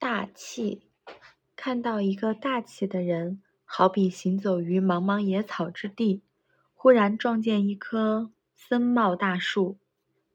[0.00, 0.80] 大气，
[1.54, 6.22] 看到一个大气的人，好比行走于茫茫野草之地，
[6.72, 9.76] 忽然撞见一棵森茂大树，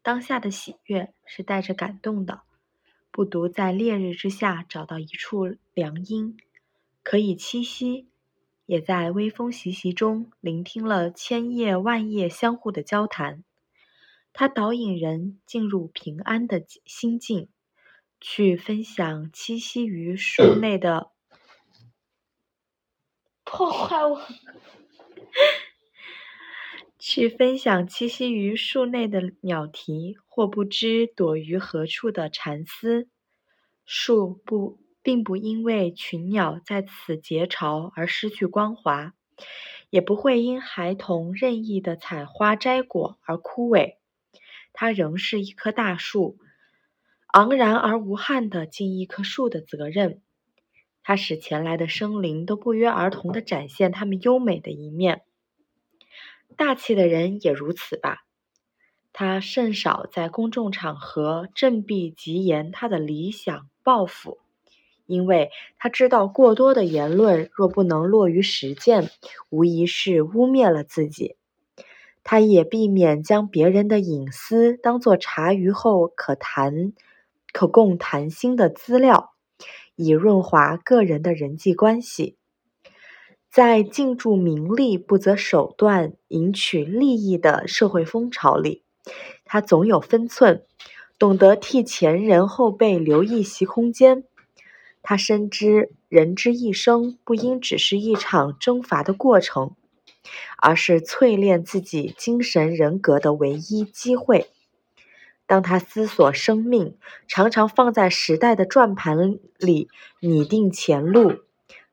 [0.00, 2.40] 当下的喜悦是带着感动的，
[3.10, 6.38] 不独在烈日之下找到一处凉荫，
[7.02, 8.08] 可以栖息，
[8.64, 13.44] 也在微风习习中聆听了千叶万叶相互的交谈。
[14.32, 17.50] 它导引人进入平安的心境。
[18.20, 21.10] 去分享栖息于树内的
[23.44, 24.20] 破坏我，
[26.98, 33.08] 去分享栖息于树内的鸟啼，或不知躲于何处的蝉思。
[33.86, 39.14] 树不，并不因为群鸟在此结巢而失去光华，
[39.88, 43.96] 也不会因孩童任意的采花摘果而枯萎。
[44.72, 46.38] 它仍是一棵大树。
[47.32, 50.20] 昂然而无憾地尽一棵树的责任，
[51.02, 55.22] 它使前来的生灵都不约而同地展现他们优美的一面。
[56.56, 58.24] 大气的人也如此吧？
[59.12, 64.38] 他甚少在公众场合振臂疾言他的理想抱负，
[65.06, 69.08] 因为他知道过多的言论若不能落于实践，
[69.48, 71.36] 无疑是污蔑了自己。
[72.22, 76.92] 他也避免将别人的隐私当作茶余后可谈。
[77.52, 79.32] 可供谈心的资料，
[79.96, 82.36] 以润滑个人的人际关系。
[83.50, 88.84] 在进驻名利不择手段赢取利益的社会风潮里，
[89.44, 90.64] 他总有分寸，
[91.18, 94.22] 懂得替前人后辈留一席空间。
[95.02, 99.74] 他深知人之一生不应只是一场征伐的过程，
[100.58, 104.46] 而是淬炼自己精神人格的唯一机会。
[105.50, 109.88] 当他思索生命，常常放在时代的转盘里
[110.20, 111.40] 拟定前路。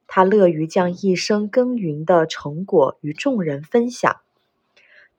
[0.06, 4.18] 他乐于将一生耕耘的成果与众人分享，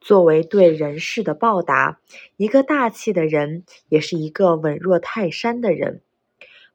[0.01, 1.99] 作为对人世的报答。
[2.37, 6.01] 一个大气的人，也是一个稳若泰山的人。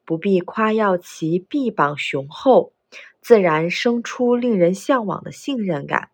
[0.04, 2.74] 不必夸耀其臂膀雄厚，
[3.22, 6.10] 自然生出令人向往的信任感，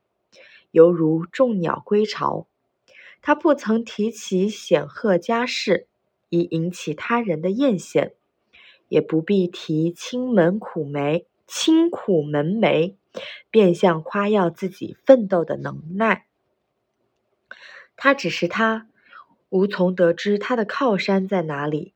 [0.70, 2.46] 犹如众鸟归巢。
[3.22, 5.88] 他不曾提起显赫家世，
[6.30, 8.14] 以引起他人的艳羡，
[8.88, 12.96] 也不必提清门苦梅、清苦门楣，
[13.52, 16.26] 变相夸耀自己奋斗的能耐。
[17.96, 18.88] 他只是他，
[19.50, 21.94] 无从得知他的靠山在哪里，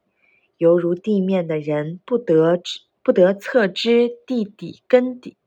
[0.57, 5.37] 犹如地面的人不得知、不得测知地底根底。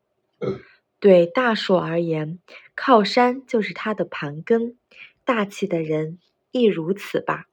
[0.99, 2.39] 对大树而言，
[2.75, 4.79] 靠山就是它的盘根。
[5.27, 6.21] 大气的人
[6.53, 7.47] 亦如此吧。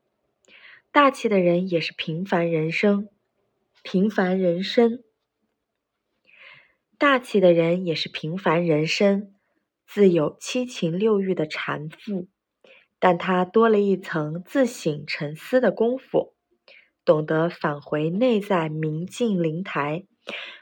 [0.91, 3.09] 大气的人也是平凡人生，
[3.81, 5.03] 平凡人生。
[6.99, 9.33] 大气的人也是平凡人生，
[9.87, 12.27] 自有七情六欲的缠缚，
[12.99, 16.35] 但他多了一层自省沉思的功夫，
[17.03, 20.05] 懂得返回内在明镜灵台，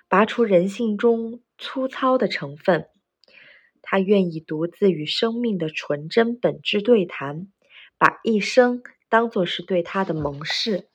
[0.08, 2.88] 拔除人性中粗糙的成分。
[3.92, 7.52] 他愿意独自与生命的纯真本质对谈，
[7.98, 10.88] 把一生当作是对他的盟誓。